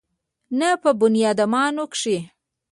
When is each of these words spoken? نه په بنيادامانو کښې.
نه 0.59 0.69
په 0.81 0.89
بنيادامانو 0.99 1.83
کښې. 1.93 2.17